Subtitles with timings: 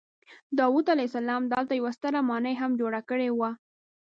[0.59, 3.49] داود علیه السلام دلته یوه ستره ماڼۍ هم جوړه کړې وه.